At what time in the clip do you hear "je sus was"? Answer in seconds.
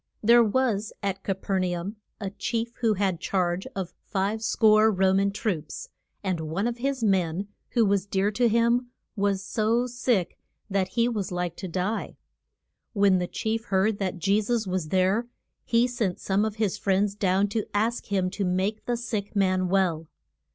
14.17-14.89